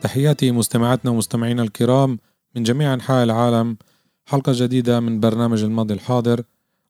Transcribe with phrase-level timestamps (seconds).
[0.00, 2.18] تحياتي مستمعاتنا ومستمعينا الكرام
[2.54, 3.76] من جميع أنحاء العالم.
[4.26, 6.42] حلقة جديدة من برنامج الماضي الحاضر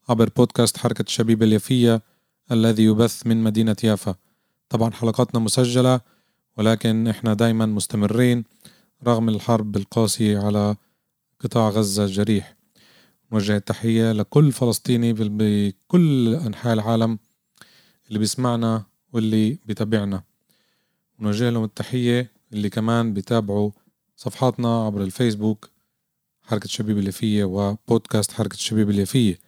[0.08, 2.02] عبر بودكاست حركة الشبيبة اليافية
[2.52, 4.14] الذي يبث من مدينة يافا.
[4.68, 6.00] طبعا حلقاتنا مسجلة
[6.56, 8.44] ولكن إحنا دايما مستمرين
[9.06, 10.76] رغم الحرب القاسية على
[11.40, 12.56] قطاع غزة الجريح.
[13.32, 17.18] نوجه التحية لكل فلسطيني بكل أنحاء العالم
[18.08, 20.22] اللي بيسمعنا واللي بيتابعنا.
[21.20, 23.70] نوجه لهم التحية اللي كمان بيتابعوا
[24.16, 25.70] صفحاتنا عبر الفيسبوك
[26.42, 29.38] حركة الشبيب اليافية وبودكاست حركة الشبيب اليافية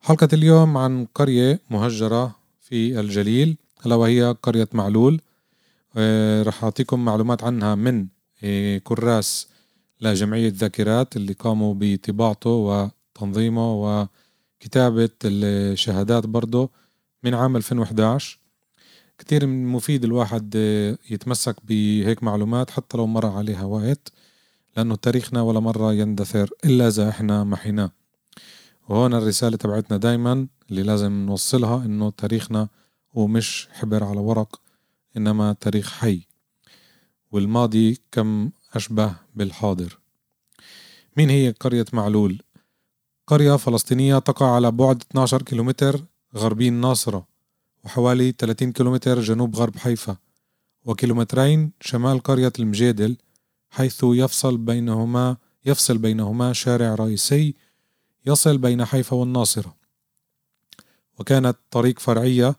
[0.00, 5.20] حلقة اليوم عن قرية مهجرة في الجليل ألا وهي قرية معلول.
[5.96, 8.06] آه، رح أعطيكم معلومات عنها من
[8.44, 9.48] آه، كراس
[10.00, 13.74] لجمعية ذاكرات اللي قاموا بطباعته وتنظيمه
[14.62, 16.70] وكتابة الشهادات برضه
[17.24, 18.39] من عام 2011
[19.20, 24.12] كتير مفيد الواحد آه، يتمسك بهيك معلومات حتى لو مر عليها وقت
[24.76, 27.90] لأنه تاريخنا ولا مرة يندثر إلا إذا إحنا محيناه.
[28.88, 32.68] وهون الرسالة تبعتنا دايما اللي لازم نوصلها إنه تاريخنا
[33.12, 34.60] هو مش حبر على ورق
[35.16, 36.26] إنما تاريخ حي.
[37.32, 39.98] والماضي كم أشبه بالحاضر.
[41.16, 42.42] مين هي قرية معلول؟
[43.26, 46.04] قرية فلسطينية تقع على بعد 12 كيلومتر
[46.36, 47.26] غربي الناصرة
[47.84, 50.16] وحوالي 30 كيلومتر جنوب غرب حيفا
[50.84, 53.16] وكيلومترين شمال قرية المجادل
[53.70, 55.36] حيث يفصل بينهما
[55.66, 57.54] يفصل بينهما شارع رئيسي
[58.26, 59.76] يصل بين حيفا والناصرة.
[61.18, 62.56] وكانت طريق فرعية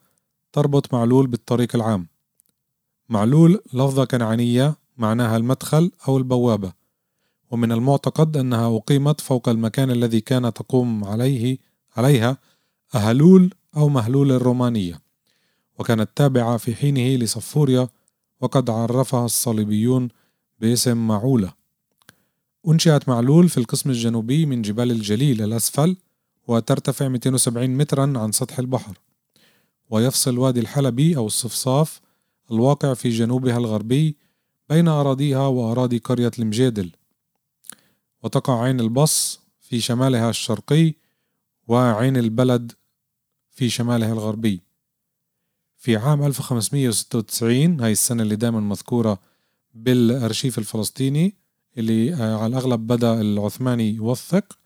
[0.53, 2.07] تربط معلول بالطريق العام.
[3.09, 6.73] معلول لفظة كنعانية معناها المدخل أو البوابة.
[7.51, 11.57] ومن المعتقد أنها أقيمت فوق المكان الذي كان تقوم عليه
[11.97, 12.37] عليها
[12.95, 15.01] أهلول أو مهلول الرومانية.
[15.81, 17.87] وكانت تابعة في حينه لصفوريا
[18.41, 20.09] وقد عرفها الصليبيون
[20.59, 21.53] باسم معولة.
[22.67, 25.97] أنشئت معلول في القسم الجنوبي من جبال الجليل الأسفل
[26.47, 28.99] وترتفع 270 مترا عن سطح البحر.
[29.89, 32.01] ويفصل وادي الحلبي أو الصفصاف
[32.51, 34.15] الواقع في جنوبها الغربي
[34.69, 36.91] بين أراضيها وأراضي قرية المجادل.
[38.23, 40.93] وتقع عين البص في شمالها الشرقي
[41.67, 42.71] وعين البلد
[43.51, 44.70] في شمالها الغربي.
[45.81, 49.19] في عام 1596 هاي السنة اللي دائما مذكورة
[49.73, 51.35] بالأرشيف الفلسطيني
[51.77, 54.57] اللي آه، على الأغلب بدأ العثماني يوثق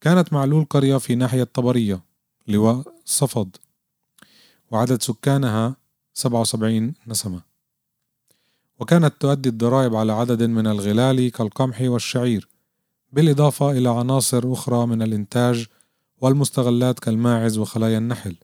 [0.00, 2.00] كانت معلول قرية في ناحية طبرية
[2.48, 3.56] لواء صفد
[4.70, 5.76] وعدد سكانها
[6.14, 7.42] 77 نسمة.
[8.80, 12.48] وكانت تؤدي الضرائب على عدد من الغلال كالقمح والشعير
[13.12, 15.66] بالإضافة إلى عناصر أخرى من الإنتاج
[16.20, 18.36] والمستغلات كالماعز وخلايا النحل.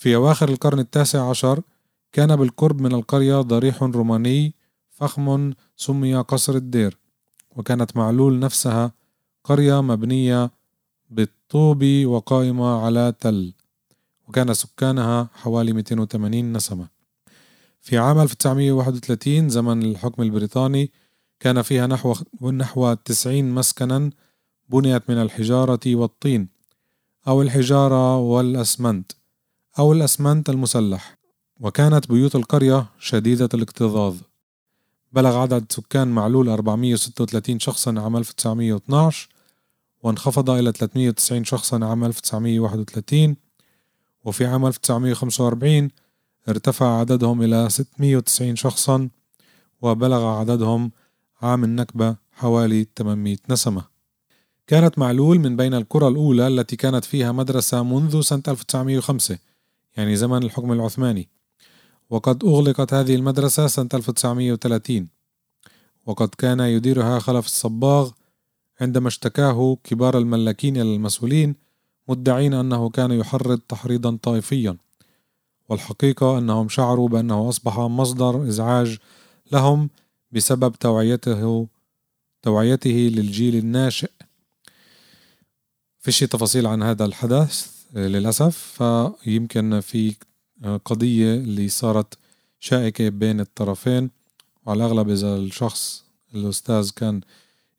[0.00, 1.62] في أواخر القرن التاسع عشر
[2.12, 4.54] كان بالقرب من القرية ضريح روماني
[4.90, 6.98] فخم سمي قصر الدير
[7.56, 8.92] وكانت معلول نفسها
[9.44, 10.50] قرية مبنية
[11.10, 13.52] بالطوب وقائمة على تل
[14.28, 16.88] وكان سكانها حوالي 280 نسمة.
[17.80, 20.90] في عام 1931 زمن الحكم البريطاني
[21.40, 24.10] كان فيها نحو نحو 90 مسكنا
[24.68, 26.48] بنيت من الحجارة والطين
[27.28, 29.19] أو الحجارة والأسمنت.
[29.80, 31.18] أو الأسمنت المسلح
[31.60, 34.16] وكانت بيوت القرية شديدة الاكتظاظ.
[35.12, 39.28] بلغ عدد سكان معلول 436 شخصا عام 1912
[40.02, 43.36] وانخفض إلى 390 شخصا عام 1931
[44.24, 45.90] وفي عام 1945
[46.48, 49.08] ارتفع عددهم إلى 690 شخصا
[49.82, 50.90] وبلغ عددهم
[51.42, 53.84] عام النكبة حوالي 800 نسمة.
[54.66, 59.49] كانت معلول من بين القرى الأولى التي كانت فيها مدرسة منذ سنة 1905
[59.96, 61.28] يعني زمن الحكم العثماني.
[62.10, 65.08] وقد أغلقت هذه المدرسة سنة 1930
[66.06, 68.10] وقد كان يديرها خلف الصباغ
[68.80, 71.54] عندما اشتكاه كبار الملاكين إلى المسؤولين
[72.08, 74.76] مدعين أنه كان يحرض تحريضا طائفيا.
[75.68, 78.98] والحقيقة أنهم شعروا بأنه أصبح مصدر إزعاج
[79.52, 79.90] لهم
[80.32, 81.66] بسبب توعيته
[82.42, 84.10] توعيته للجيل الناشئ.
[85.98, 88.82] فيش تفاصيل عن هذا الحدث؟ للأسف.
[88.82, 90.14] فيمكن في
[90.84, 92.18] قضية اللي صارت
[92.60, 94.10] شائكة بين الطرفين.
[94.66, 96.04] وعلى الأغلب إذا الشخص
[96.34, 97.20] الأستاذ كان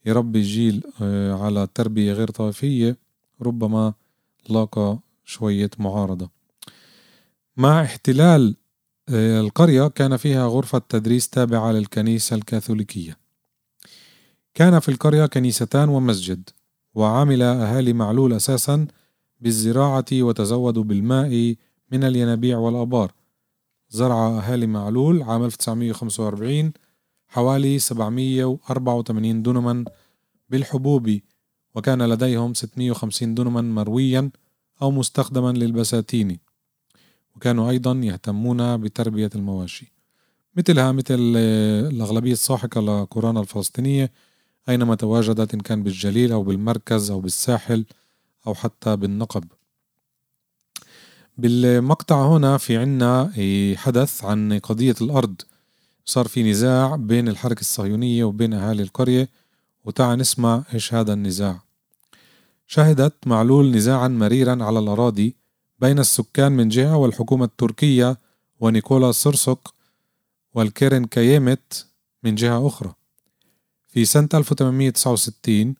[0.06, 2.98] يربي جيل آه، على تربية غير طائفية
[3.42, 3.94] ربما
[4.50, 6.30] لاقى شوية معارضة.
[7.58, 8.56] مع احتلال
[9.10, 13.18] آه، القرية كان فيها غرفة تدريس تابعة للكنيسة الكاثوليكية.
[14.54, 16.50] كان في القرية كنيستان ومسجد
[16.96, 18.88] وعمل أهالي معلول أساسا
[19.42, 21.56] بالزراعة وتزودوا بالماء
[21.92, 23.12] من الينابيع والآبار.
[23.90, 26.74] زرع أهالي معلول عام 1945
[27.28, 29.86] حوالي 784 دنما
[30.50, 31.20] بالحبوب
[31.76, 34.30] وكان لديهم 650 دنما مرويا
[34.82, 36.40] أو مستخدما للبساتين.
[37.36, 39.92] وكانوا أيضا يهتمون بتربية المواشي.
[40.58, 41.16] مثلها مثل
[41.92, 44.12] الأغلبية الساحقة لقرانا الفلسطينية
[44.70, 47.86] أينما تواجدت إن كان بالجليل أو بالمركز أو بالساحل
[48.48, 49.44] أو حتى بالنقب.
[51.38, 53.32] بالمقطع هنا في عنا
[53.78, 55.42] حدث عن قضية الأرض.
[56.06, 59.30] صار في نزاع بين الحركة الصهيونية وبين أهالي القرية
[59.86, 61.62] وتعا نسمع إيش هذا النزاع.
[62.68, 65.36] شهدت معلول نزاعا مريرا على الأراضي
[65.80, 68.18] بين السكان من جهة والحكومة التركية
[68.60, 69.74] ونيكولا سرسوك
[70.54, 71.88] والكيرن كايمت
[72.24, 72.94] من جهة أخرى.
[73.88, 75.76] في سنة 1869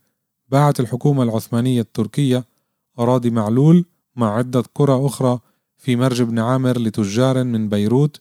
[0.50, 2.46] باعت الحكومة العثمانية التركية
[3.00, 3.86] أراضي معلول
[4.16, 5.40] مع عدة قرى أخرى
[5.78, 8.20] في مرج بن عامر لتجار من بيروت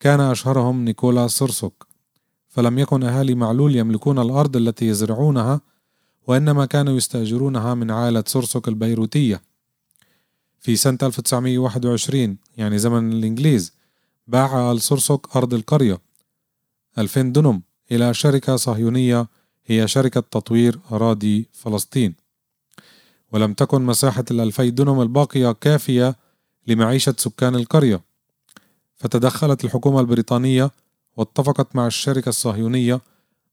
[0.00, 1.86] كان أشهرهم نيكولا سرسوك.
[2.48, 5.60] فلم يكن أهالي معلول يملكون الأرض التي يزرعونها
[6.26, 9.42] وإنما كانوا يستأجرونها من عائلة سرسوك البيروتية.
[10.60, 13.72] في سنة 1921 يعني زمن الإنجليز
[14.26, 15.98] باع آل سرسوك أرض القرية
[16.98, 17.62] 2000 دنم
[17.92, 19.26] إلى شركة صهيونية
[19.66, 22.14] هي شركة تطوير أراضي فلسطين.
[23.32, 26.16] ولم تكن مساحة الألفي دنم الباقية كافية
[26.66, 28.00] لمعيشة سكان القرية.
[28.96, 30.70] فتدخلت الحكومة البريطانية
[31.16, 33.00] واتفقت مع الشركة الصهيونية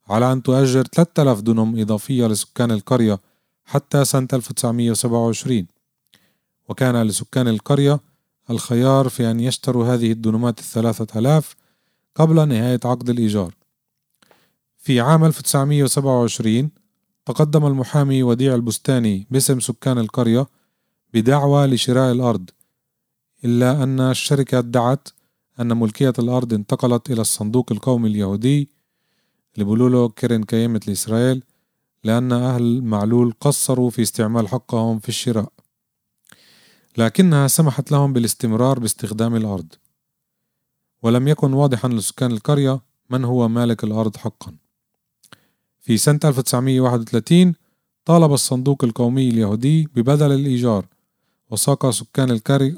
[0.07, 3.19] على أن تؤجر 3000 دنم إضافية لسكان القرية
[3.65, 5.67] حتى سنة 1927
[6.69, 7.99] وكان لسكان القرية
[8.49, 11.55] الخيار في أن يشتروا هذه الدنمات الثلاثة ألاف
[12.15, 13.53] قبل نهاية عقد الإيجار.
[14.77, 16.69] في عام 1927
[17.25, 20.47] تقدم المحامي وديع البستاني باسم سكان القرية
[21.13, 22.49] بدعوى لشراء الأرض
[23.45, 25.09] إلا أن الشركة ادعت
[25.59, 28.69] أن ملكية الأرض انتقلت إلى الصندوق القومي اليهودي
[29.57, 31.43] بيقولوا كيرن كيمة لإسرائيل
[32.03, 35.51] لأن أهل معلول قصروا في استعمال حقهم في الشراء.
[36.97, 39.73] لكنها سمحت لهم بالاستمرار باستخدام الأرض.
[41.03, 44.64] ولم يكن واضحا لسكان القرية من هو مالك الأرض حقا.
[45.85, 47.53] في سنة 1931
[48.05, 50.85] طالب الصندوق القومي اليهودي ببدل الإيجار
[51.51, 52.31] وساق سكان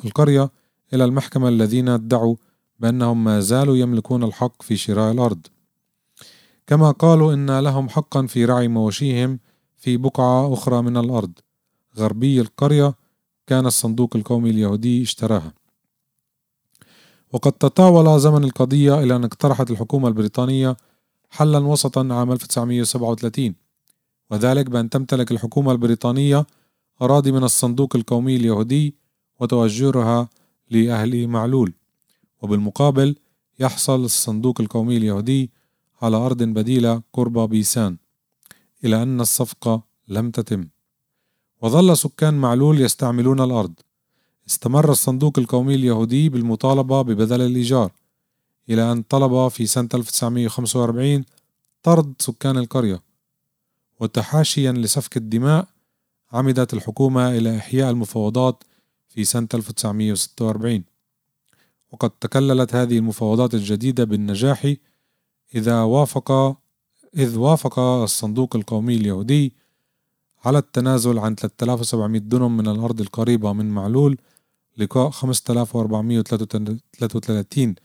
[0.06, 0.51] القرية
[0.94, 2.36] إلى المحكمة الذين ادعوا
[2.80, 5.48] بأنهم ما زالوا يملكون الحق في شراء الأرض.
[6.68, 9.39] كما قالوا إن لهم حقا في رعي مواشيهم
[9.77, 11.31] في بقعة أخرى من الأرض
[11.98, 12.94] غربي القرية
[13.48, 15.53] كان الصندوق القومي اليهودي اشتراها.
[17.33, 20.77] وقد تطاول زمن القضية إلى أن اقترحت الحكومة البريطانية
[21.38, 23.56] حلا وسطا عام 1937
[24.31, 26.48] وذلك بأن تمتلك الحكومة البريطانية
[27.01, 28.95] أراضي من الصندوق القومي اليهودي
[29.39, 30.30] وتؤجرها
[30.69, 31.74] لأهل معلول.
[32.42, 33.16] وبالمقابل
[33.60, 35.51] يحصل الصندوق القومي اليهودي
[36.01, 37.98] على أرض بديلة قرب بيسان
[38.86, 40.67] إلى أن الصفقة لم تتم.
[41.62, 43.74] وظل سكان معلول يستعملون الأرض.
[44.50, 47.91] استمر الصندوق القومي اليهودي بالمطالبة ببدل الإيجار.
[48.69, 51.25] إلى أن طلب في سنة 1945
[51.83, 53.01] طرد سكان القرية
[54.00, 55.67] وتحاشيا لسفك الدماء
[56.31, 58.63] عمدت الحكومة إلى إحياء المفاوضات
[59.09, 60.83] في سنة 1946
[61.91, 64.74] وقد تكللت هذه المفاوضات الجديدة بالنجاح
[65.55, 66.57] إذا وافق
[67.15, 69.53] إذ وافق الصندوق القومي اليهودي
[70.45, 74.17] على التنازل عن 3700 دنم من الأرض القريبة من معلول
[74.77, 77.75] لقاء 5433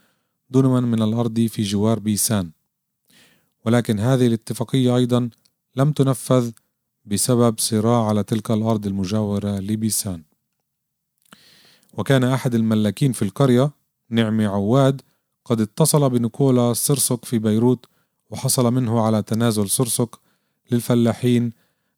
[0.53, 2.51] دنما من الأرض في جوار بيسان.
[3.65, 5.31] ولكن هذه الاتفاقية أيضا
[5.77, 6.51] لم تنفذ
[7.05, 10.23] بسبب صراع على تلك الأرض المجاورة لبيسان.
[11.93, 13.71] وكان أحد الملاكين في القرية
[14.11, 15.03] نعمي عواد
[15.45, 17.87] قد اتصل بنيكولا سرسك في بيروت
[18.31, 20.17] وحصل منه على تنازل سرسك
[20.71, 21.53] للفلاحين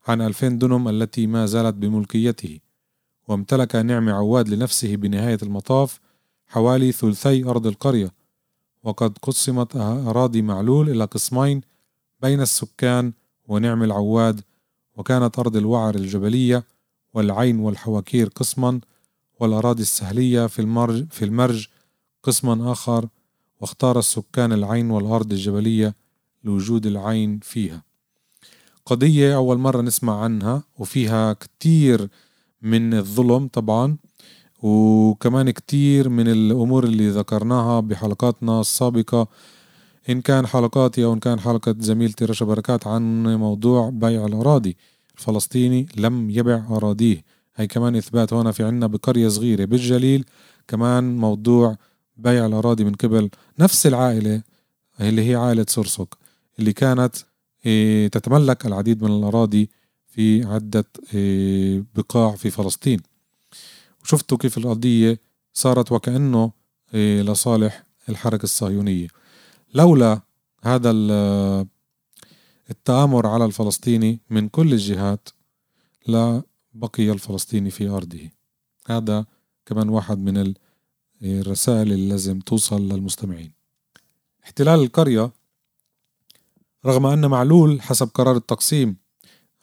[0.09, 2.61] عن ألفين دنم التي ما زالت بملكيته.
[3.29, 6.01] وامتلك نعمي عواد لنفسه بنهاية المطاف
[6.47, 8.24] حوالي ثلثي أرض القرية.
[8.85, 11.61] وقد قسمت أراضي معلول إلى قسمين
[12.23, 13.13] بين السكان
[13.49, 14.41] ونعم العواد
[14.97, 16.65] وكانت أرض الوعر الجبلية
[17.15, 18.81] والعين والحواكير قسما
[19.41, 21.67] والأراضي السهلية في المرج, في المرج
[22.23, 23.09] قسما آخر
[23.61, 25.95] واختار السكان العين والأرض الجبلية
[26.45, 27.83] لوجود العين فيها.
[28.87, 32.09] قضية أول مرة نسمع عنها وفيها كتير
[32.63, 33.97] من الظلم طبعا.
[34.65, 39.29] وكمان كتير من الأمور اللي ذكرناها بحلقاتنا السابقة
[40.11, 44.77] إن كان حلقاتي أو إن كان حلقة زميلتي رشا بركات عن موضوع بيع الأراضي
[45.19, 47.25] الفلسطيني لم يبع أراضيه.
[47.57, 50.25] هي كمان إثبات هنا في عنا بقرية صغيرة بالجليل
[50.69, 51.77] كمان موضوع
[52.17, 54.43] بيع الأراضي من قبل نفس العائلة
[55.01, 56.09] اللي هي عائلة سرسك
[56.59, 57.17] اللي كانت
[57.67, 59.71] إيه، تتملك العديد من الأراضي
[60.09, 63.01] في عدة إيه، بقاع في فلسطين.
[64.05, 65.21] وشفتوا كيف القضية
[65.53, 66.53] صارت وكأنه
[66.95, 69.09] إيه، لصالح الحركة الصهيونية.
[69.75, 70.21] لولا
[70.63, 70.91] هذا
[72.71, 75.29] التآمر على الفلسطيني من كل الجهات
[76.07, 76.43] لا
[76.73, 78.31] بقي الفلسطيني في أرضه.
[78.87, 79.27] هذا
[79.67, 80.55] كمان واحد من
[81.23, 83.53] الرسائل اللي لازم توصل للمستمعين.
[84.45, 85.31] احتلال القرية
[86.87, 88.97] رغم أن معلول حسب قرار التقسيم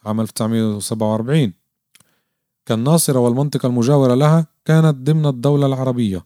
[0.04, 1.52] عام 1947
[2.66, 6.24] كالناصرة والمنطقة المجاورة لها كانت ضمن الدولة العربية.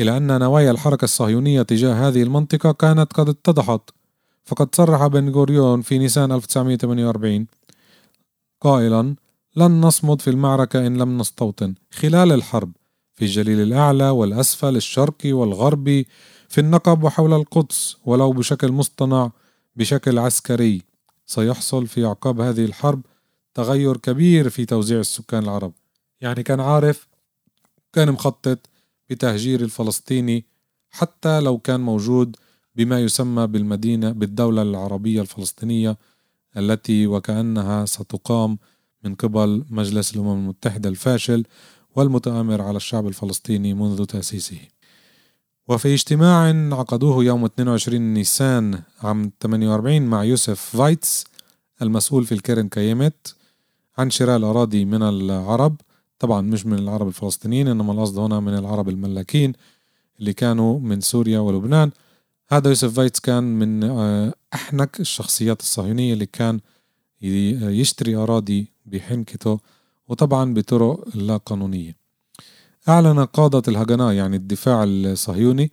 [0.00, 3.90] إلى أن نوايا الحركة الصهيونية تجاه هذه المنطقة كانت قد اتضحت.
[4.44, 7.46] فقد صرح بن غوريون في نيسان 1948
[8.60, 9.14] قائلا
[9.56, 11.74] لن نصمد في المعركة إن لم نستوطن.
[11.90, 12.72] خلال الحرب
[13.14, 16.06] في الجليل الأعلى والأسفل الشرقي والغربي
[16.48, 19.30] في النقب وحول القدس ولو بشكل مصطنع
[19.76, 20.82] بشكل عسكري
[21.26, 23.00] سيحصل في أعقاب هذه الحرب
[23.54, 25.72] تغير كبير في توزيع السكان العرب.
[26.20, 27.08] يعني كان عارف
[27.92, 28.58] كان مخطط
[29.10, 30.44] بتهجير الفلسطيني
[30.90, 32.36] حتى لو كان موجود
[32.74, 35.96] بما يسمى بالمدينة بالدولة العربية الفلسطينية
[36.56, 38.58] التي وكأنها ستقام
[39.04, 41.44] من قبل مجلس الأمم المتحدة الفاشل
[41.96, 44.58] والمتآمر على الشعب الفلسطيني منذ تأسيسه.
[45.68, 51.24] وفي اجتماع عقدوه يوم 22 نيسان عام 48 مع يوسف فايتس
[51.82, 53.36] المسؤول في الكيرن كييمت
[53.98, 55.80] عن شراء الأراضي من العرب.
[56.18, 59.52] طبعا مش من العرب الفلسطينيين إنما القصد هنا من العرب الملاكين
[60.20, 61.90] اللي كانوا من سوريا ولبنان.
[62.48, 66.60] هذا يوسف فايتس كان من آه، أحنك الشخصيات الصهيونية اللي كان
[67.22, 69.60] يشتري أراضي بحنكته
[70.08, 71.96] وطبعا بطرق لا قانونية.
[72.88, 75.72] أعلن قادة الهجناه يعني الدفاع الصهيوني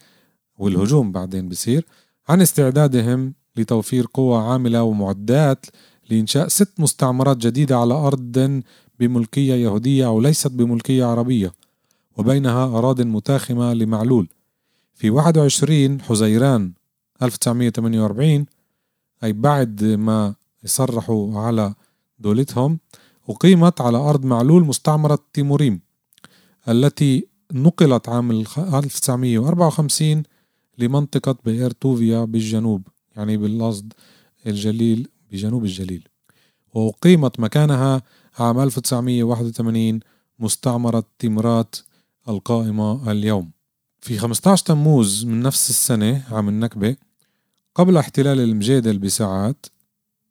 [0.57, 1.85] والهجوم بعدين بصير
[2.29, 5.65] عن استعدادهم لتوفير قوة عاملة ومعدات
[6.11, 8.61] لإنشاء ست مستعمرات جديدة على أرض
[8.99, 11.53] بملكية يهودية أو ليست بملكية عربية
[12.17, 14.27] وبينها أراض متاخمة لمعلول.
[14.93, 16.71] في 21 حزيران
[17.21, 18.45] 1948
[19.23, 21.73] أي بعد ما يصرحوا على
[22.19, 22.79] دولتهم
[23.29, 25.79] أقيمت على أرض معلول مستعمرة تيموريم
[26.69, 30.23] التي نقلت عام 1954
[30.77, 33.93] لمنطقة بئر توفيا بالجنوب يعني بالقصد
[34.47, 36.07] الجليل بجنوب الجليل.
[36.73, 38.01] وأقيمت مكانها
[38.39, 39.99] عام 1981
[40.39, 41.75] مستعمرة تيمرات
[42.29, 43.51] القائمة اليوم.
[44.01, 46.95] في 15 تموز من نفس السنة عام النكبة
[47.75, 49.65] قبل احتلال المجادل بساعات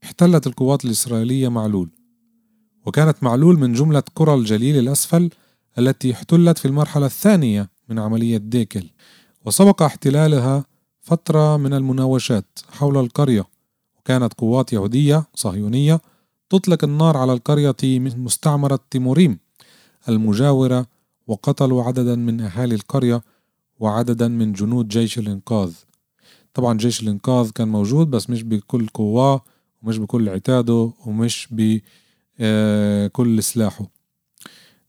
[0.05, 1.91] احتلت القوات الإسرائيلية معلول.
[2.87, 5.31] وكانت معلول من جملة قرى الجليل الأسفل
[5.79, 8.91] التي احتلت في المرحلة الثانية من عملية ديكل.
[9.45, 10.65] وسبق احتلالها
[11.01, 13.45] فترة من المناوشات حول القرية.
[14.01, 16.01] وكانت قوات يهودية صهيونية
[16.51, 19.39] تطلق النار على القرية من مستعمرة تيموريم
[20.09, 20.87] المجاورة
[21.27, 23.23] وقتلوا عددا من أهالي القرية
[23.79, 25.73] وعددا من جنود جيش الإنقاذ.
[26.55, 29.45] طبعا جيش الإنقاذ كان موجود بس مش بكل قواه
[29.83, 31.81] ومش بكل عتاده ومش بكل
[32.41, 33.87] آه، سلاحه.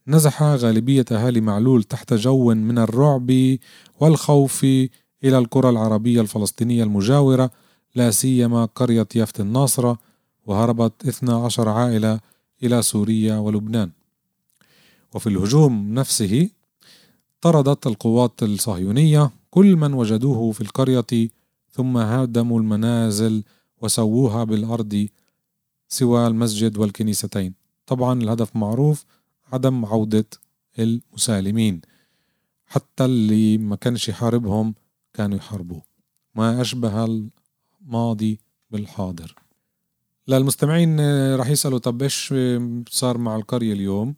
[0.08, 3.58] نزح غالبية أهالي معلول تحت جو من الرعب
[4.00, 4.63] والخوف
[5.24, 7.51] إلى القرى العربية الفلسطينية المجاورة
[7.95, 10.00] لا سيما قرية يافت الناصرة
[10.45, 12.19] وهربت 12 عائلة
[12.63, 13.91] إلى سوريا ولبنان.
[15.13, 16.50] وفي الهجوم نفسه
[17.41, 21.29] طردت القوات الصهيونية كل من وجدوه في القرية
[21.71, 23.43] ثم هدموا المنازل
[23.81, 25.07] وسووها بالأرض
[25.89, 27.53] سوى المسجد والكنيستين.
[27.88, 29.05] طبعا الهدف معروف
[29.53, 30.25] عدم عودة
[30.79, 31.81] المسالمين.
[32.65, 34.75] حتى اللي ما كانش يحاربهم
[35.13, 35.81] كانوا يحاربوه.
[36.36, 37.03] ما أشبه
[37.86, 38.40] الماضي
[38.72, 39.36] بالحاضر.
[40.28, 41.00] للمستمعين
[41.36, 42.34] راح يسألوا طب إيش
[42.90, 44.16] صار مع القرية اليوم؟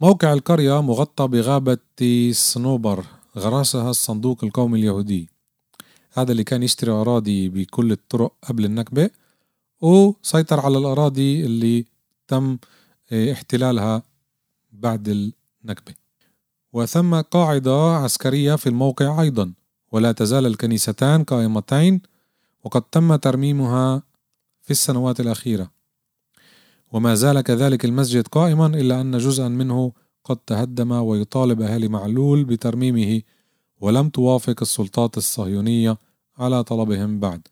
[0.00, 1.78] موقع القرية مغطى بغابة
[2.32, 3.04] صنوبر
[3.38, 5.28] غرسها الصندوق القومي اليهودي.
[6.12, 9.10] هذا اللي كان يشتري أراضي بكل الطرق قبل النكبة
[9.80, 11.84] وسيطر على الأراضي اللي
[12.28, 12.58] تم
[13.12, 14.02] آه، احتلالها
[14.72, 15.94] بعد النكبة.
[16.72, 19.52] وثم قاعدة عسكرية في الموقع أيضا.
[19.92, 22.00] ولا تزال الكنيستان قائمتين
[22.66, 24.02] وقد تم ترميمها
[24.62, 25.70] في السنوات الأخيرة.
[26.92, 29.92] وما زال كذلك المسجد قائما إلا أن جزءا منه
[30.24, 33.22] قد تهدم ويطالب أهالي معلول بترميمه
[33.80, 35.98] ولم توافق السلطات الصهيونية
[36.38, 37.48] على طلبهم بعد.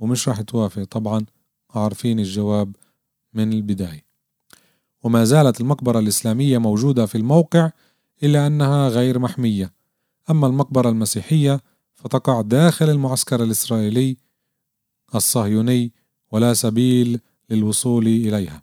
[0.00, 1.26] ومش راح توافق طبعا
[1.70, 2.76] عارفين الجواب
[3.34, 4.04] من البداية.
[5.02, 7.70] وما زالت المقبرة الإسلامية موجودة في الموقع
[8.22, 9.72] إلا أنها غير محمية.
[10.30, 11.60] أما المقبرة المسيحية
[11.94, 14.27] فتقع داخل المعسكر الإسرائيلي
[15.14, 15.92] الصهيوني
[16.32, 18.62] ولا سبيل للوصول إليها.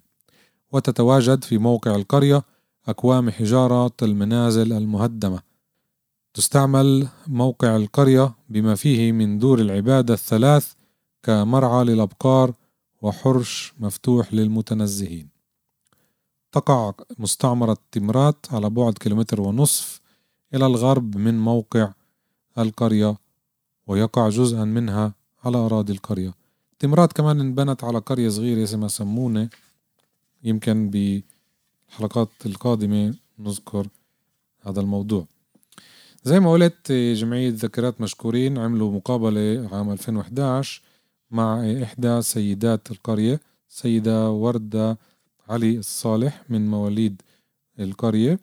[0.71, 2.43] وتتواجد في موقع القرية
[2.87, 5.41] أكوام حجارة المنازل المهدمة.
[6.33, 10.73] تستعمل موقع القرية بما فيه من دور العبادة الثلاث
[11.23, 12.53] كمرعى للأبقار
[13.01, 15.29] وحرش مفتوح للمتنزهين.
[16.51, 20.01] تقع مستعمرة تمرات على بعد كيلومتر ونصف
[20.53, 21.93] إلى الغرب من موقع
[22.57, 23.17] القرية
[23.87, 25.13] ويقع جزءا منها
[25.45, 26.33] على أراضي القرية.
[26.79, 29.49] تمرات كمان انبنت على قرية صغيرة اسمها سمونة.
[30.43, 33.87] يمكن بالحلقات القادمة نذكر
[34.61, 35.25] هذا الموضوع.
[36.23, 40.81] زي ما قلت جمعية ذكرات مشكورين عملوا مقابلة عام 2011
[41.31, 44.97] مع إحدى سيدات القرية سيدة وردة
[45.49, 47.21] علي الصالح من مواليد
[47.79, 48.39] القرية.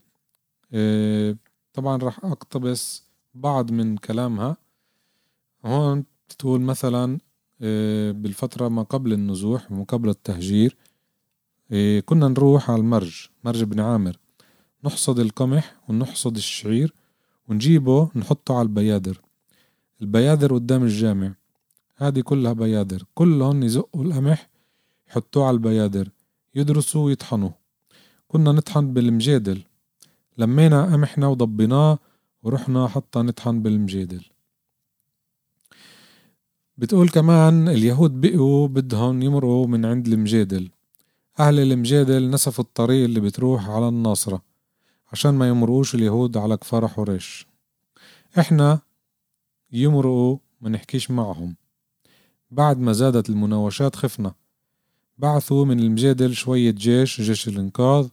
[0.73, 1.37] آه،
[1.73, 3.02] طبعا راح أقتبس
[3.35, 4.56] بعض من كلامها.
[5.64, 7.19] هون بتقول مثلا
[7.62, 10.77] آه، بالفترة ما قبل النزوح وما قبل التهجير
[11.73, 14.17] آه، كنا نروح على المرج مرج بن عامر.
[14.85, 16.95] نحصد القمح ونحصد الشعير
[17.49, 19.21] ونجيبه نحطه على البيادر.
[20.01, 21.35] البيادر قدام الجامع.
[21.97, 23.05] هذه كلها بيادر.
[23.15, 24.49] كلهم يزقوا القمح
[25.09, 26.09] يحطوه على البيادر
[26.55, 27.51] يدرسوا ويطحنوا
[28.29, 29.62] كنا نطحن بالمجادل.
[30.39, 31.99] لمينا قمحنا وضبيناه
[32.43, 34.32] ورحنا حتى نطحن بالمجادل.
[36.83, 40.71] بتقول كمان اليهود بقوا بدهم يمرقوا من عند المجادل.
[41.40, 44.42] أهل المجادل نسفوا الطريق اللي بتروح على الناصرة
[45.12, 47.47] عشان ما يمرقوش اليهود على كفار حريش
[48.38, 48.81] إحنا
[49.73, 51.57] يمرقوا ما نحكيش معهم.
[52.51, 54.35] بعد ما زادت المناوشات خفنا.
[55.18, 58.09] بعثوا من المجادل شوية جيش جيش الإنقاذ.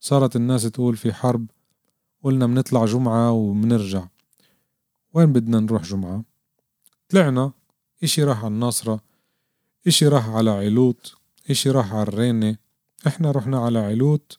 [0.00, 1.46] صارت الناس تقول في حرب.
[2.22, 4.04] قلنا منطلع جمعة ومنرجع
[5.14, 6.24] وين بدنا نروح جمعة؟
[7.08, 7.59] طلعنا.
[8.02, 9.00] إشي راح على الناصرة
[9.86, 11.14] إشي راح على علوت
[11.50, 12.56] إشي راح على الرينة.
[13.06, 14.38] إحنا رحنا على علوت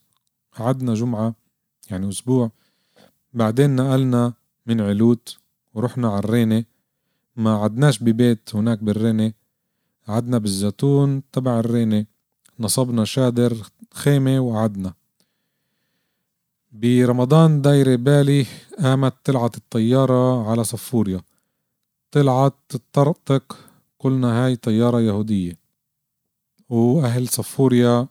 [0.57, 1.35] قعدنا جمعة
[1.89, 2.51] يعني أسبوع.
[3.33, 4.33] بعدين نقلنا
[4.65, 5.37] من علوت
[5.73, 6.63] ورحنا على الرينة.
[7.35, 9.33] ما عدناش ببيت هناك بالرينة.
[10.07, 12.05] قعدنا بالزيتون تبع الرينة.
[12.59, 13.57] نصبنا شادر
[13.93, 14.93] خيمة وقعدنا.
[16.71, 18.45] برمضان دايرة بالي
[18.79, 21.21] قامت طلعت الطيارة على صفوريا.
[22.11, 23.57] طلعت تطرطق.
[23.99, 25.59] قلنا هاي طيارة يهودية.
[26.69, 28.07] وأهل صفوريا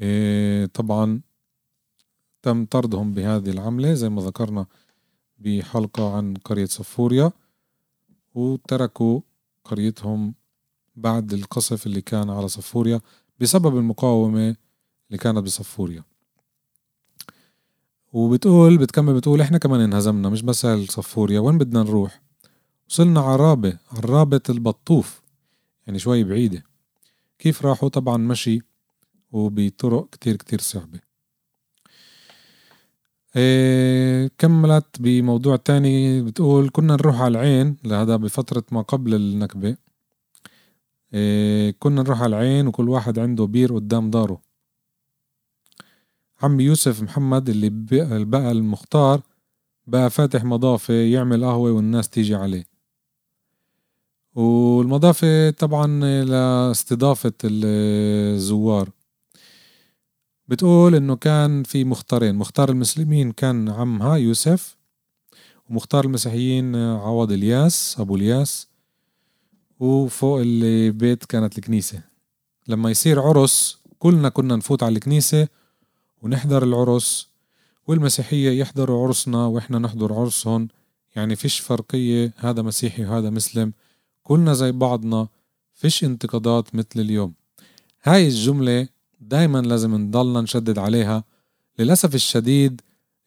[0.00, 1.20] إيه طبعا
[2.42, 4.66] تم طردهم بهذه العملة زي ما ذكرنا
[5.38, 7.32] بحلقة عن قرية صفوريا.
[8.34, 9.20] وتركوا
[9.64, 10.34] قريتهم
[10.96, 13.00] بعد القصف اللي كان على صفوريا
[13.40, 14.56] بسبب المقاومة
[15.08, 16.04] اللي كانت بصفوريا.
[18.12, 22.23] وبتقول بتكمل بتقول إحنا كمان انهزمنا مش بس صفوريا وين بدنا نروح؟
[22.94, 25.22] وصلنا عرابة عرابة البطوف
[25.86, 26.62] يعني شوي بعيدة.
[27.38, 28.60] كيف راحوا؟ طبعا مشي
[29.32, 31.00] وبطرق كتير كتير صعبة.
[33.36, 39.76] إيه كملت بموضوع تاني بتقول كنا نروح على العين لهذا بفترة ما قبل النكبة.
[41.14, 44.40] إيه كنا نروح على العين وكل واحد عنده بير قدام داره.
[46.42, 47.70] عمي يوسف محمد اللي
[48.24, 49.20] بقى المختار
[49.86, 52.73] بقى فاتح مضافة يعمل قهوة والناس تيجي عليه.
[54.34, 55.86] والمضافة طبعا
[56.24, 58.90] لاستضافة الزوار.
[60.48, 62.34] بتقول إنه كان في مختارين.
[62.34, 64.76] مختار المسلمين كان عمها يوسف
[65.70, 68.68] ومختار المسيحيين عوض إلياس أبو إلياس
[69.80, 72.02] وفوق البيت كانت الكنيسة.
[72.68, 75.48] لما يصير عرس كلنا كنا نفوت على الكنيسة
[76.22, 77.28] ونحضر العرس
[77.86, 80.68] والمسيحية يحضروا عرسنا وإحنا نحضر عرسهم.
[81.16, 83.72] يعني فيش فرقية هذا مسيحي وهذا مسلم.
[84.24, 85.28] كلنا زي بعضنا
[85.74, 87.34] فيش انتقادات مثل اليوم.
[88.02, 88.88] هاي الجملة
[89.20, 91.24] دايما لازم نضلنا نشدد عليها.
[91.78, 92.80] للأسف الشديد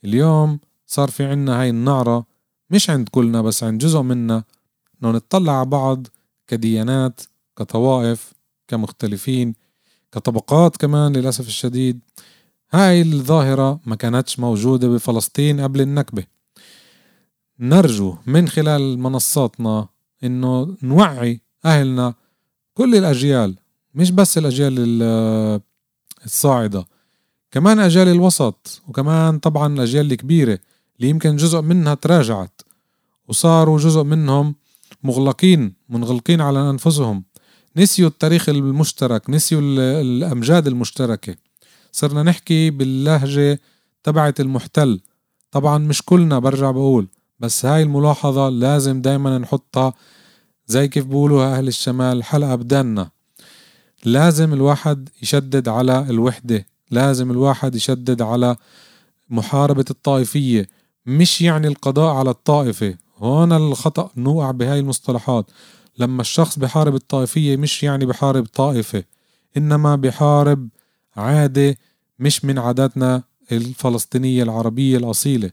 [0.03, 2.25] اليوم صار في عنا هاي النعرة
[2.69, 4.43] مش عند كلنا بس عند جزء منا
[5.03, 6.07] إنه نطلع على بعض
[6.47, 7.21] كديانات
[7.57, 8.33] كطوائف
[8.67, 9.53] كمختلفين
[10.11, 11.99] كطبقات كمان للأسف الشديد.
[12.71, 16.23] هاي الظاهرة ما كانتش موجودة بفلسطين قبل النكبة.
[17.59, 19.87] نرجو من خلال منصاتنا
[20.23, 22.13] إنه نوعي أهلنا
[22.73, 23.57] كل الأجيال
[23.95, 24.75] مش بس الأجيال
[26.25, 26.87] الصاعدة
[27.51, 30.59] كمان أجيال الوسط وكمان طبعا الأجيال الكبيرة
[30.97, 32.61] اللي يمكن جزء منها تراجعت
[33.27, 34.55] وصاروا جزء منهم
[35.03, 37.23] مغلقين منغلقين على أنفسهم.
[37.77, 39.61] نسيوا التاريخ المشترك نسيوا
[40.01, 41.35] الأمجاد المشتركة.
[41.91, 43.59] صرنا نحكي باللهجة
[44.03, 45.01] تبعت المحتل.
[45.51, 47.07] طبعا مش كلنا برجع بقول.
[47.39, 49.93] بس هاي الملاحظة لازم دايما نحطها
[50.67, 53.09] زي كيف بقولوا أهل الشمال حلقة بدنا.
[54.05, 58.55] لازم الواحد يشدد على الوحدة لازم الواحد يشدد على
[59.29, 60.67] محاربة الطائفية.
[61.05, 62.95] مش يعني القضاء على الطائفة.
[63.17, 65.51] هون الخطأ نوقع بهاي المصطلحات.
[65.99, 69.03] لما الشخص بحارب الطائفية مش يعني بحارب طائفة
[69.57, 70.69] إنما بحارب
[71.15, 71.77] عادة
[72.19, 75.51] مش من عاداتنا الفلسطينية العربية الأصيلة.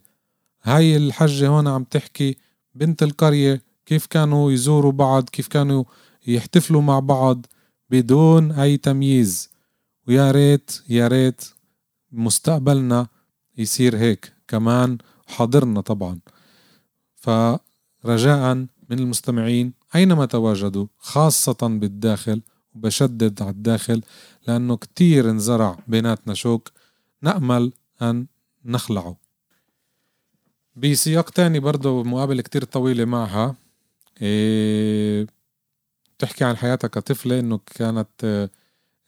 [0.64, 2.36] هاي الحجة هون عم تحكي
[2.74, 5.84] بنت القرية كيف كانوا يزوروا بعض كيف كانوا
[6.26, 7.46] يحتفلوا مع بعض
[7.90, 9.50] بدون أي تمييز.
[10.08, 11.44] ويا ريت يا ريت
[12.12, 13.06] مستقبلنا
[13.58, 14.32] يصير هيك.
[14.48, 16.18] كمان حاضرنا طبعا.
[17.14, 18.54] فرجاء
[18.90, 22.42] من المستمعين أينما تواجدوا خاصة بالداخل
[22.74, 24.02] وبشدد على الداخل
[24.46, 26.70] لأنه كتير انزرع بيناتنا شوك.
[27.22, 27.72] نأمل
[28.02, 28.26] أن
[28.64, 29.23] نخلعه.
[30.76, 33.54] بسياق تاني برضه مقابلة كتير طويلة معها.
[34.22, 35.26] إيه
[36.18, 38.48] تحكي عن حياتها كطفلة إنه كانت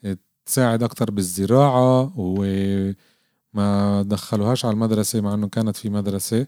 [0.05, 6.47] إيه تساعد أكتر بالزراعة وما دخلوهاش على المدرسة مع إنه كانت في مدرسة.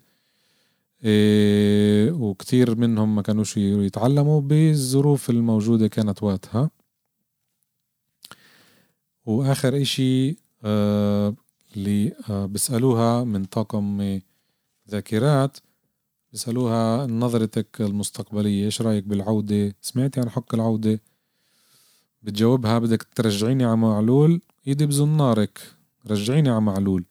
[1.04, 6.70] إيه وكتير منهم ما كانوش يتعلموا بالظروف الموجودة كانت وقتها.
[9.26, 11.34] وآخر إشي آه
[11.76, 14.20] اللي آه بيسألوها من طاقم
[14.90, 15.58] ذاكرات
[16.32, 21.00] بيسألوها نظرتك المستقبلية إيش رأيك بالعودة؟ سمعتي عن حق العودة؟
[22.22, 25.60] بتجاوبها بدك ترجعيني على معلول؟ إيدي بزنارك
[26.06, 27.04] رجعيني على معلول.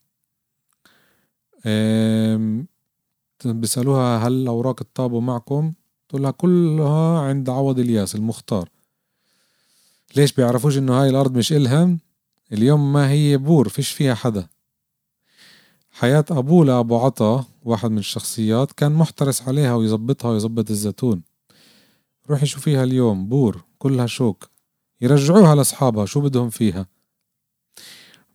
[3.45, 5.73] بيسألوها هل أوراق الطابو معكم؟
[6.09, 8.69] تقول لها كلها عند عوض الياس المختار.
[10.15, 11.99] ليش بيعرفوش إنه هاي الأرض مش الهم
[12.51, 14.47] اليوم ما هي بور فيش فيها حدا.
[15.99, 21.23] حياة أبوه لأبو عطا واحد من الشخصيات كان محترس عليها ويظبطها ويظبط الزيتون.
[22.29, 24.49] روحي شوفيها اليوم بور كلها شوك.
[25.01, 26.87] يرجعوها لأصحابها شو بدهم فيها؟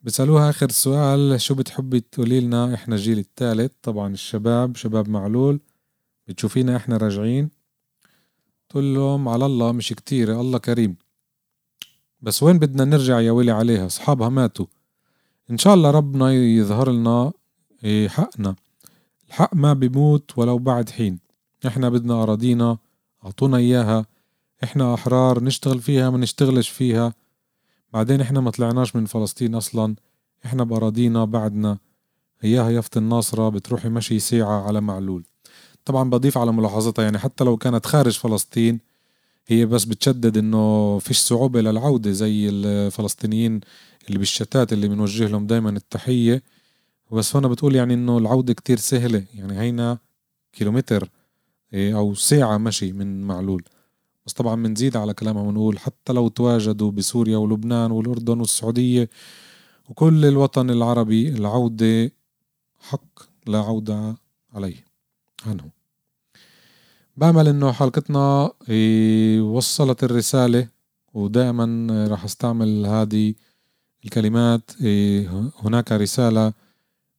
[0.03, 5.61] بسألوها آخر سؤال شو بتحبي تقولي لنا إحنا الجيل الثالث؟ طبعا الشباب شباب معلول.
[6.29, 7.51] بتشوفينا إحنا راجعين؟
[8.69, 10.97] تقول لهم على الله مش كتير الله كريم.
[12.21, 14.67] بس وين بدنا نرجع يا ويلي عليها؟ أصحابها ماتوا.
[15.51, 17.33] إن شاء الله ربنا يظهر لنا
[18.07, 18.55] حقنا.
[19.29, 21.19] الحق ما بيموت ولو بعد حين.
[21.67, 22.79] إحنا بدنا أراضينا
[23.25, 24.07] أعطونا إياها.
[24.65, 27.15] إحنا أحرار نشتغل فيها ما نشتغلش فيها.
[27.93, 29.95] بعدين إحنا ما طلعناش من فلسطين أصلا.
[30.47, 31.79] إحنا بأراضينا بعدنا.
[32.45, 35.25] إياها يافت الناصرة بتروحي مشي ساعة على معلول.
[35.85, 38.81] طبعا بضيف على ملاحظتها يعني حتى لو كانت خارج فلسطين
[39.47, 43.61] هي بس بتشدد إنه فيش صعوبة للعودة زي الفلسطينيين
[44.09, 46.43] اللي بالشتات اللي بنوجه لهم دايما التحية.
[47.13, 49.25] بس هنا بتقول يعني إنه العودة كتير سهلة.
[49.35, 49.99] يعني هينا
[50.53, 51.09] كيلومتر
[51.75, 53.65] إيه، أو ساعة مشي من معلول.
[54.27, 59.11] بس طبعا بنزيد على كلامها بنقول حتى لو تواجدوا بسوريا ولبنان والأردن والسعودية
[59.89, 62.13] وكل الوطن العربي العودة
[62.81, 64.17] حق لا عودة
[64.53, 64.85] عليه.
[65.47, 65.71] عنه
[67.17, 70.69] بأمل إنه حلقتنا إيه، وصلت الرسالة
[71.15, 73.35] ودائما راح أستعمل هذه
[74.05, 76.53] الكلمات إيه، هناك رسالة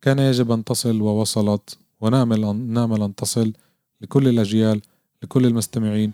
[0.04, 3.54] كان يجب أن تصل ووصلت ونامل أن نامل أن تصل
[4.02, 4.82] لكل الأجيال
[5.24, 6.12] لكل المستمعين.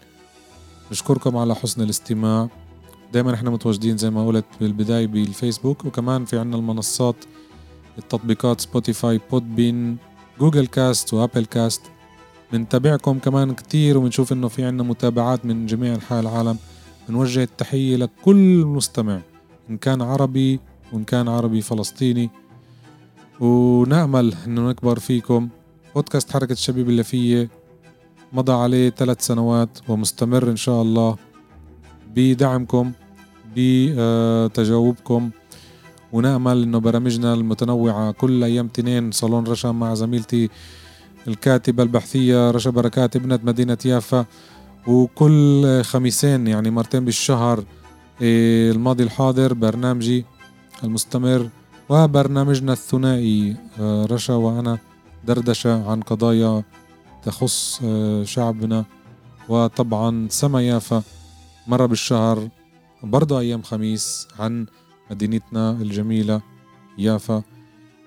[0.91, 2.49] نشكركم على حسن الاستماع.
[3.13, 7.15] دائما إحنا متواجدين زي ما قلت بالبداية بالفيسبوك وكمان في عنا المنصات
[7.97, 9.97] التطبيقات Spotify Podbean
[10.39, 11.81] Google Cast و Apple Cast.
[12.53, 16.57] بنتابعكم كمان كتير وبنشوف إنه في عنا متابعات من جميع أنحاء العالم.
[17.09, 19.21] بنوجه التحية لكل مستمع
[19.69, 20.59] إن كان عربي
[20.93, 22.29] وإن كان عربي فلسطيني.
[23.39, 25.49] ونأمل إنه نكبر فيكم.
[25.95, 27.49] بودكاست حركة الشبيب اللافية
[28.33, 31.15] مضى عليه ثلاث سنوات ومستمر إن شاء الله
[32.15, 32.91] بدعمكم
[33.55, 35.29] بتجاوبكم.
[36.11, 40.49] ونأمل إنه برامجنا المتنوعة كل أيام تنين صالون رشا مع زميلتي
[41.27, 44.25] الكاتبة البحثية رشا بركات ابنة مدينة يافا.
[44.87, 47.63] وكل خميسين يعني مرتين بالشهر
[48.21, 50.25] إيه، الماضي الحاضر برنامجي
[50.83, 51.49] المستمر
[51.89, 54.77] وبرنامجنا الثنائي آه، رشا وأنا
[55.27, 56.63] دردشة عن قضايا
[57.23, 58.85] تخص آه، شعبنا
[59.49, 61.03] وطبعا سما يافا
[61.67, 62.49] مرة بالشهر
[63.03, 64.65] برضه أيام خميس عن
[65.11, 66.41] مدينتنا الجميلة
[66.97, 67.43] يافا.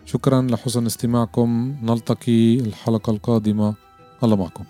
[0.07, 3.75] شكرا لحسن استماعكم نلتقي الحلقة القادمة.
[4.23, 4.65] الله معكم.